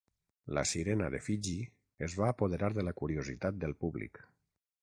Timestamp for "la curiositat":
2.89-3.63